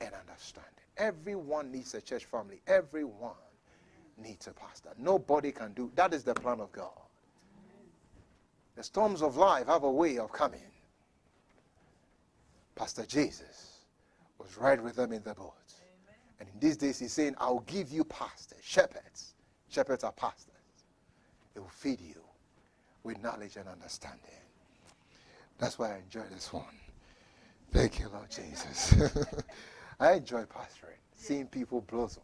[0.00, 0.70] and understanding.
[0.96, 2.60] Everyone needs a church family.
[2.66, 3.32] Everyone
[4.22, 4.90] needs a pastor.
[4.98, 6.90] Nobody can do that is the plan of God.
[8.76, 10.60] The storms of life have a way of coming.
[12.74, 13.78] Pastor Jesus
[14.38, 15.54] was right with them in the boat.
[15.78, 16.16] Amen.
[16.40, 19.34] And in these days, he's saying, I'll give you pastors, shepherds.
[19.68, 20.54] Shepherds are pastors.
[21.54, 22.20] They will feed you
[23.04, 24.20] with knowledge and understanding.
[25.58, 26.64] That's why I enjoy this one.
[27.72, 28.94] Thank you, Lord Jesus.
[30.00, 32.22] I enjoy pastoring, seeing people blossom.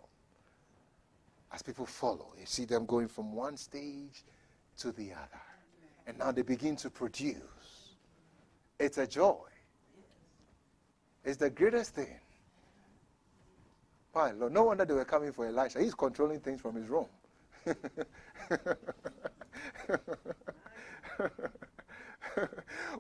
[1.52, 4.24] As people follow, you see them going from one stage
[4.78, 5.42] to the other.
[6.06, 7.36] And now they begin to produce.
[8.78, 9.49] It's a joy.
[11.24, 12.16] It's the greatest thing.
[14.12, 15.80] Why, Lord, no wonder they were coming for Elisha.
[15.80, 17.06] He's controlling things from his room.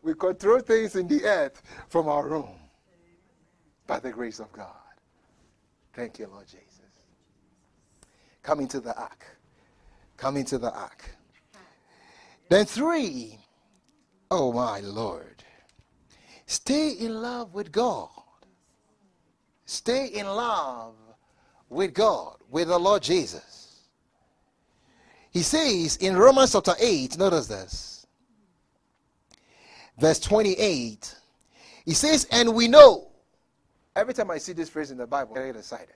[0.02, 2.50] we control things in the earth from our room
[3.86, 4.68] by the grace of God.
[5.94, 6.80] Thank you, Lord Jesus.
[8.42, 9.24] Come into the ark.
[10.16, 11.10] Come into the ark.
[12.48, 13.38] Then, three,
[14.30, 15.39] oh my Lord.
[16.50, 18.08] Stay in love with God.
[19.66, 20.96] Stay in love
[21.68, 23.82] with God, with the Lord Jesus.
[25.30, 28.06] He says in Romans chapter 8, notice this.
[29.96, 31.14] Verse 28,
[31.84, 33.12] he says, And we know.
[33.94, 35.94] Every time I see this phrase in the Bible, I get excited.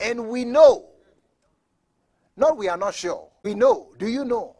[0.00, 0.90] And we know.
[2.36, 3.28] Not we are not sure.
[3.42, 3.88] We know.
[3.98, 4.54] Do you know?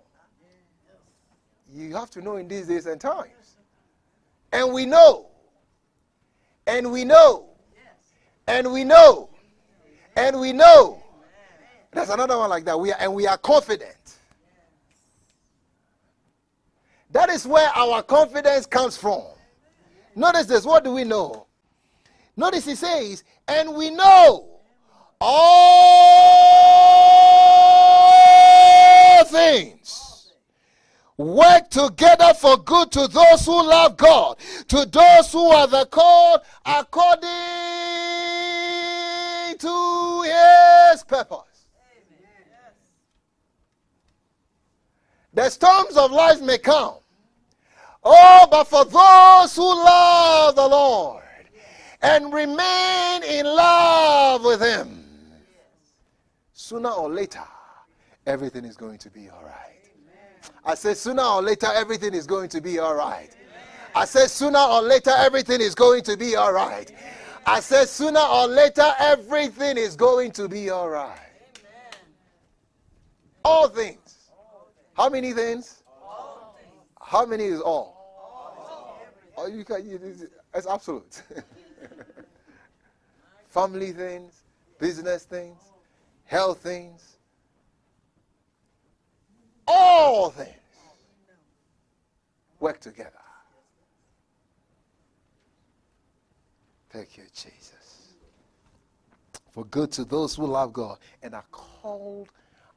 [1.72, 3.37] You have to know in these days and times.
[4.58, 5.28] And we know.
[6.66, 7.50] And we know.
[8.48, 9.30] And we know.
[10.16, 11.00] And we know.
[11.92, 12.80] There's another one like that.
[12.80, 14.16] We are, and we are confident.
[17.12, 19.22] That is where our confidence comes from.
[20.16, 20.64] Notice this.
[20.64, 21.46] What do we know?
[22.36, 24.58] Notice he says, and we know
[25.20, 25.68] all
[29.24, 30.07] things
[31.18, 34.38] work together for good to those who love God,
[34.68, 37.28] to those who are the called according
[39.58, 41.66] to his purpose.
[45.34, 46.94] The storms of life may come.
[48.02, 51.22] Oh, but for those who love the Lord
[52.00, 55.04] and remain in love with Him,
[56.52, 57.44] sooner or later,
[58.26, 59.77] everything is going to be all right.
[60.64, 63.30] I said, sooner or later, everything is going to be all right.
[63.94, 66.92] I said, sooner or later, everything is going to be all right.
[67.46, 71.18] I said, sooner or later, everything is going to be all right.
[73.44, 74.16] All things.
[74.94, 75.82] How many things?
[77.00, 77.96] How many is all?
[79.36, 80.00] Oh, you can,
[80.54, 81.22] it's absolute.
[83.48, 84.42] Family things,
[84.78, 85.58] business things,
[86.24, 87.17] health things,
[89.68, 90.54] all things
[92.60, 93.12] work together.
[96.90, 98.14] Thank you, Jesus.
[99.50, 102.30] For good to those who love God and are called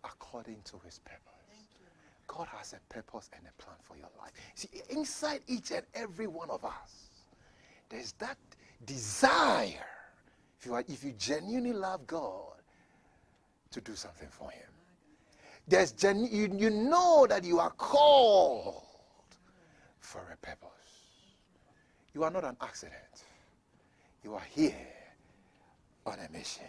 [0.04, 1.22] according to his purpose.
[2.28, 4.32] God has a purpose and a plan for your life.
[4.56, 7.10] See, inside each and every one of us,
[7.89, 8.38] there's that
[8.86, 9.86] desire,
[10.60, 12.56] if you, are, if you genuinely love God,
[13.72, 14.70] to do something for him.
[15.68, 18.84] There's genu- you, you know that you are called
[19.99, 20.68] for a purpose.
[22.14, 23.24] You are not an accident.
[24.24, 24.76] You are here
[26.05, 26.66] on a mission.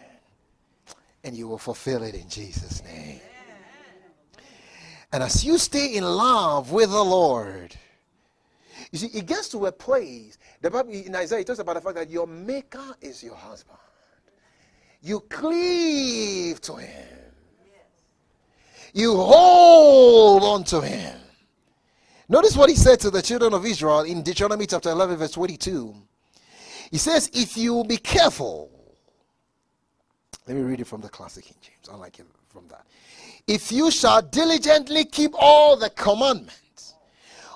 [1.23, 3.19] And you will fulfill it in Jesus' name.
[5.11, 7.75] And as you stay in love with the Lord,
[8.91, 10.37] you see, it gets to a place.
[10.61, 13.77] The Bible in Isaiah it talks about the fact that your maker is your husband.
[15.01, 17.22] You cleave to him.
[18.93, 21.19] You hold on to him.
[22.29, 25.93] Notice what he said to the children of Israel in Deuteronomy chapter 11, verse 22.
[26.91, 28.69] He says, If you be careful,
[30.47, 31.89] let me read it from the classic King James.
[31.91, 32.85] I like it from that.
[33.47, 36.93] If you shall diligently keep all the commandments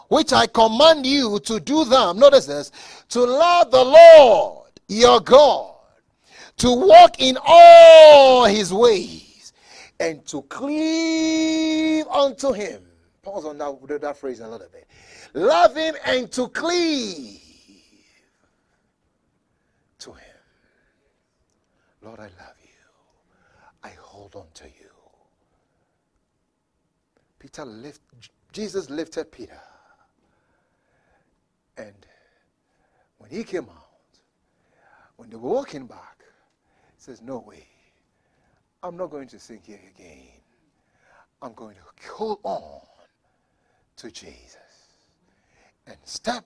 [0.09, 2.71] which I command you to do them, notice this,
[3.09, 5.75] to love the Lord your God,
[6.57, 9.26] to walk in all his ways,
[9.99, 12.83] and to cleave unto him.
[13.21, 14.87] Pause on that, that phrase a little bit.
[15.33, 17.41] Love him and to cleave
[19.99, 20.37] to him.
[22.01, 22.69] Lord, I love you.
[23.83, 24.71] I hold on to you.
[27.39, 28.01] Peter lift,
[28.51, 29.59] Jesus lifted Peter.
[31.77, 31.93] And
[33.17, 33.87] when he came out,
[35.17, 36.23] when they were walking back,
[36.95, 37.67] he says, No way.
[38.83, 40.27] I'm not going to sink here again.
[41.41, 42.81] I'm going to hold on
[43.97, 44.57] to Jesus.
[45.87, 46.45] And step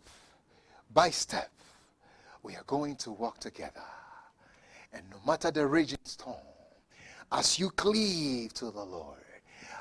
[0.94, 1.52] by step,
[2.44, 3.84] we are going to walk together.
[4.94, 6.38] And no matter the raging storm,
[7.32, 9.18] as you cleave to the Lord,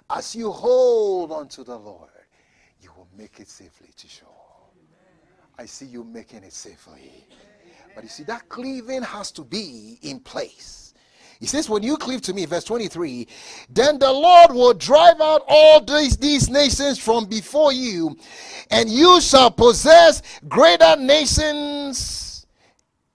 [0.09, 2.09] as you hold on to the Lord,
[2.80, 4.28] you will make it safely to shore.
[5.59, 7.26] I see you making it safely.
[7.94, 10.80] But you see, that cleaving has to be in place.
[11.41, 13.26] He says, When you cleave to me, verse 23,
[13.70, 18.16] then the Lord will drive out all these, these nations from before you,
[18.70, 22.47] and you shall possess greater nations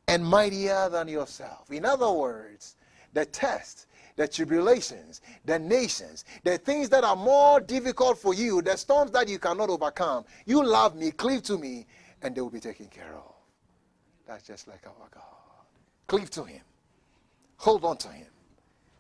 [0.07, 1.71] and mightier than yourself.
[1.71, 2.75] In other words,
[3.13, 8.75] the test, the tribulations, the nations, the things that are more difficult for you, the
[8.75, 11.85] storms that you cannot overcome, you love me, cleave to me,
[12.23, 13.33] and they will be taken care of.
[14.27, 15.23] That's just like our God.
[16.07, 16.61] Cleave to Him,
[17.57, 18.27] hold on to Him,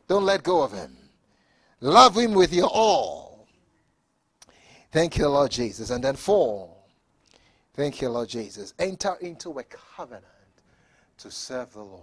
[0.07, 0.95] don't let go of Him.
[1.81, 3.47] Love Him with your all.
[4.91, 5.89] Thank you, Lord Jesus.
[5.89, 6.73] And then, four,
[7.73, 8.73] thank you, Lord Jesus.
[8.79, 10.25] Enter into a covenant
[11.17, 12.01] to serve the Lord.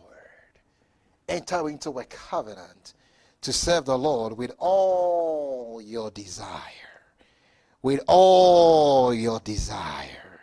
[1.28, 2.94] Enter into a covenant
[3.40, 6.58] to serve the Lord with all your desire.
[7.82, 10.40] With all your desire.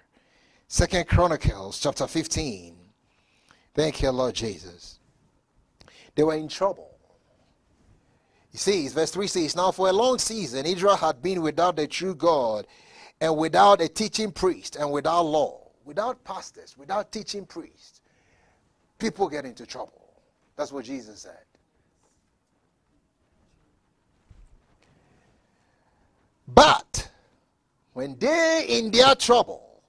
[0.67, 2.75] Second Chronicles chapter 15.
[3.73, 4.98] Thank you, Lord Jesus.
[6.19, 6.91] They were in trouble.
[8.51, 11.87] You see, verse 3 says, Now for a long season Israel had been without the
[11.87, 12.67] true God
[13.21, 18.01] and without a teaching priest and without law, without pastors, without teaching priests.
[18.97, 20.11] People get into trouble.
[20.57, 21.39] That's what Jesus said.
[26.49, 27.09] But
[27.93, 29.81] when they in their trouble,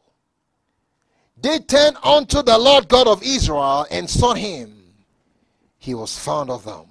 [1.42, 4.79] they turned unto the Lord God of Israel and sought him,
[5.80, 6.86] he was found of them.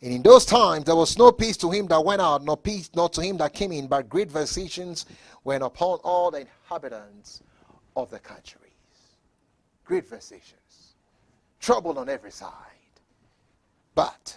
[0.00, 2.90] And in those times there was no peace to him that went out, nor peace
[2.94, 5.04] not to him that came in, but great vexations
[5.44, 7.42] went upon all the inhabitants
[7.96, 8.62] of the countries.
[9.84, 10.94] Great vexations.
[11.60, 12.52] Trouble on every side.
[13.96, 14.36] But,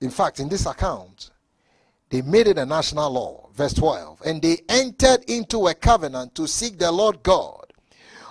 [0.00, 1.30] in fact, in this account,
[2.10, 3.48] they made it a national law.
[3.54, 4.22] Verse 12.
[4.26, 7.67] And they entered into a covenant to seek the Lord God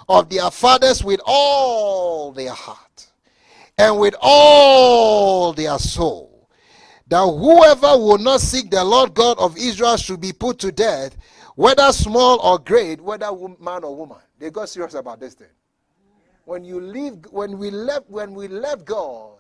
[0.09, 3.07] of their fathers with all their heart
[3.77, 6.49] and with all their soul.
[7.07, 11.15] That whoever will not seek the Lord God of Israel should be put to death,
[11.55, 14.17] whether small or great, whether man or woman.
[14.39, 15.47] They got serious about this thing.
[16.45, 19.37] When you leave, when we left, when we left God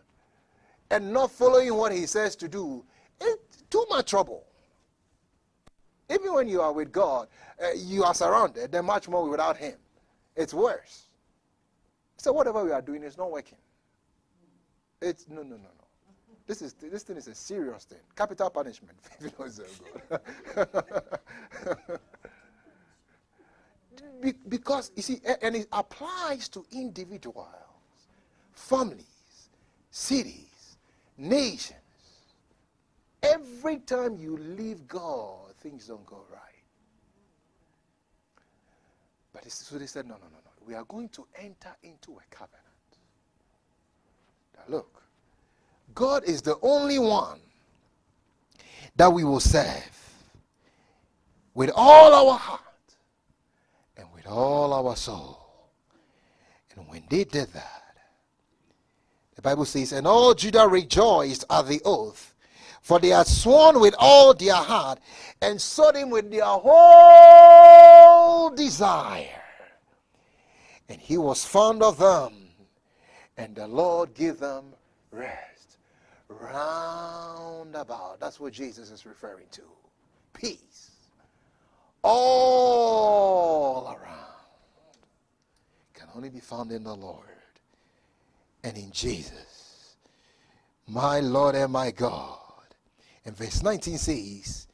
[0.91, 2.83] and not following what He says to do,
[3.19, 4.45] it's too much trouble.
[6.09, 7.27] Even when you are with God,
[7.61, 9.75] uh, you are surrounded, then much more without Him.
[10.37, 11.07] It's worse.
[12.17, 13.57] So whatever we are doing is not working.
[15.01, 15.85] It's no, no, no, no.
[16.45, 17.99] This is this thing is a serious thing.
[18.15, 18.97] Capital punishment.
[24.47, 27.47] because, you see, and it applies to individuals,
[28.53, 29.49] families,
[29.91, 30.77] cities,
[31.17, 31.79] nations.
[33.23, 36.46] Every time you leave God, things don't go right.
[39.43, 40.51] But so they said, no, no, no, no.
[40.65, 42.63] We are going to enter into a covenant.
[44.55, 45.03] Now look,
[45.93, 47.39] God is the only one
[48.95, 49.91] that we will serve
[51.53, 52.61] with all our heart
[53.95, 55.69] and with all our soul.
[56.75, 57.95] And when they did that,
[59.35, 62.33] the Bible says, and all Judah rejoiced at the oath,
[62.87, 64.99] for they had sworn with all their heart
[65.41, 66.89] and sought him with their whole
[68.51, 69.43] desire.
[70.87, 72.47] And he was fond of them,
[73.35, 74.67] and the Lord gave them
[75.11, 75.75] rest
[76.29, 78.21] round about.
[78.21, 79.63] That's what Jesus is referring to.
[80.31, 80.91] Peace
[82.03, 84.15] all around
[85.93, 87.25] can only be found in the Lord
[88.63, 89.97] and in Jesus,
[90.87, 92.46] my Lord and my God.
[93.27, 94.67] And verse 19 says,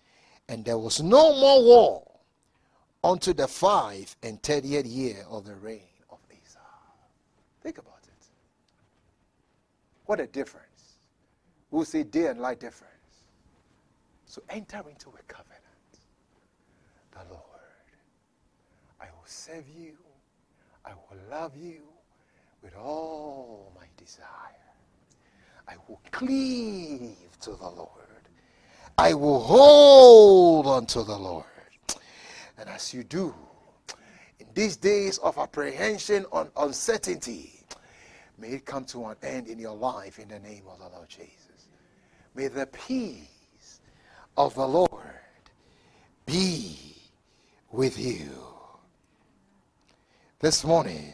[0.47, 2.11] And there was no more war
[3.03, 5.81] unto the five and thirtieth year of the reign
[6.11, 6.59] of Asa.
[7.63, 8.27] Think about it.
[10.05, 10.99] What a difference.
[11.71, 12.93] We'll say day and night difference.
[14.27, 15.63] So enter into a covenant
[17.11, 17.41] the Lord.
[19.01, 19.93] I will serve you.
[20.85, 21.81] I will love you
[22.61, 24.27] with all my desire.
[25.67, 28.02] I will cleave to the Lord.
[28.97, 31.45] I will hold unto the Lord.
[32.57, 33.33] And as you do,
[34.39, 37.61] in these days of apprehension and uncertainty,
[38.37, 41.09] may it come to an end in your life in the name of the Lord
[41.09, 41.69] Jesus.
[42.35, 43.81] May the peace
[44.37, 44.89] of the Lord
[46.25, 46.95] be
[47.71, 48.29] with you.
[50.39, 51.13] This morning,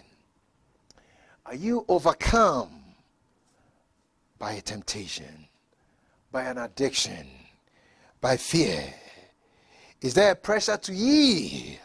[1.45, 2.69] are you overcome
[4.37, 5.47] by a temptation,
[6.31, 7.27] by an addiction,
[8.21, 8.93] by fear?
[10.01, 11.79] Is there a pressure to yield?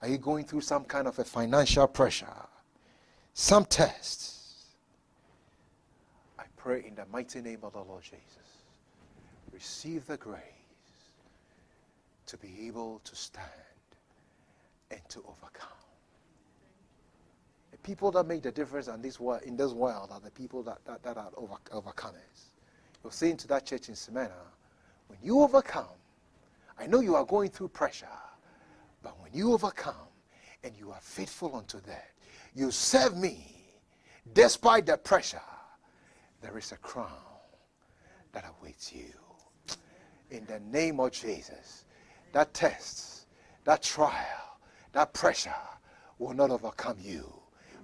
[0.00, 2.26] Are you going through some kind of a financial pressure?
[3.34, 4.66] Some tests?
[6.38, 8.18] I pray in the mighty name of the Lord Jesus.
[9.52, 10.40] Receive the grace
[12.26, 13.46] to be able to stand
[14.90, 15.68] and to overcome.
[17.70, 20.62] The people that make the difference in this world, in this world are the people
[20.64, 22.51] that, that, that are over, overcomers.
[23.02, 24.30] You're saying to that church in Smyrna,
[25.08, 25.86] when you overcome,
[26.78, 28.06] I know you are going through pressure,
[29.02, 29.94] but when you overcome
[30.62, 32.10] and you are faithful unto that,
[32.54, 33.56] you serve me
[34.34, 35.40] despite the pressure,
[36.40, 37.08] there is a crown
[38.32, 39.12] that awaits you.
[40.30, 41.84] In the name of Jesus,
[42.32, 43.26] that test,
[43.64, 44.58] that trial,
[44.92, 45.52] that pressure
[46.18, 47.30] will not overcome you.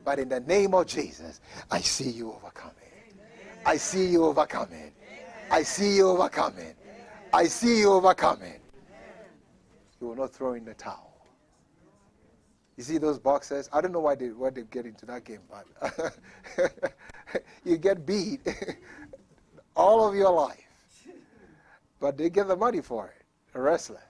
[0.05, 1.41] But in the name of Jesus,
[1.71, 2.75] I see you overcoming.
[3.66, 4.93] I see you overcoming.
[5.51, 6.74] I see you overcoming.
[7.32, 8.61] I see you overcoming.
[10.01, 11.09] You will not throw in the towel.
[12.76, 13.68] You see those boxers?
[13.72, 16.14] I don't know why they why they get into that game, but
[17.64, 18.40] you get beat
[19.76, 20.62] all of your life.
[21.99, 23.24] But they get the money for it.
[23.55, 24.03] A wrestler.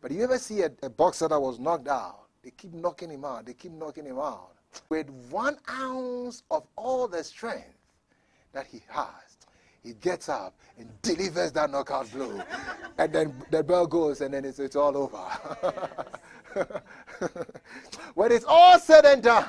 [0.00, 2.26] But you ever see a, a boxer that was knocked out?
[2.44, 3.46] They keep knocking him out.
[3.46, 4.52] They keep knocking him out.
[4.88, 7.78] With one ounce of all the strength
[8.52, 9.23] that he has,
[9.84, 12.42] he gets up and delivers that knockout blow.
[12.98, 15.18] and then the bell goes and then it's, it's all over.
[18.14, 19.46] when it's all said and done,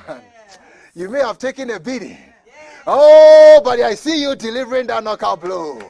[0.94, 2.18] you may have taken a beating.
[2.86, 5.80] Oh, but I see you delivering that knockout blow.